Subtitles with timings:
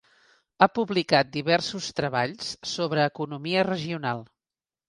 [0.61, 4.29] Ha publicat diversos treballs sobre economia regional.